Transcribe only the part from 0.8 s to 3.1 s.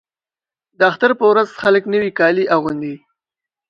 اختر په ورځ خلک نوي کالي اغوندي.